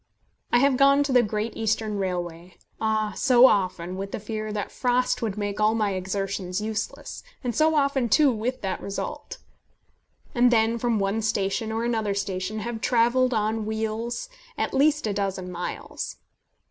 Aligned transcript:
I 0.51 0.57
have 0.57 0.77
gone 0.77 1.03
to 1.03 1.11
the 1.11 1.21
Great 1.21 1.55
Eastern 1.55 1.99
Railway, 1.99 2.57
ah! 2.79 3.13
so 3.15 3.45
often 3.45 3.95
with 3.97 4.11
the 4.11 4.19
fear 4.19 4.51
that 4.51 4.71
frost 4.71 5.21
would 5.21 5.37
make 5.37 5.59
all 5.59 5.75
my 5.75 5.91
exertions 5.93 6.59
useless, 6.59 7.21
and 7.43 7.53
so 7.55 7.75
often 7.75 8.09
too 8.09 8.31
with 8.31 8.61
that 8.61 8.81
result! 8.81 9.37
And 10.33 10.49
then, 10.49 10.79
from 10.79 10.97
one 10.97 11.21
station 11.21 11.71
or 11.71 11.85
another 11.85 12.15
station, 12.15 12.61
have 12.61 12.81
travelled 12.81 13.35
on 13.35 13.67
wheels 13.67 14.27
at 14.57 14.73
least 14.73 15.05
a 15.05 15.13
dozen 15.13 15.51
miles. 15.51 16.17